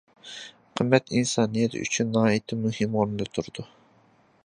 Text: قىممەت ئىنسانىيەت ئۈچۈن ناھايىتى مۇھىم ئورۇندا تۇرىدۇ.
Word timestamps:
قىممەت 0.79 1.13
ئىنسانىيەت 1.19 1.77
ئۈچۈن 1.81 2.11
ناھايىتى 2.17 2.61
مۇھىم 2.65 3.01
ئورۇندا 3.01 3.33
تۇرىدۇ. 3.39 3.73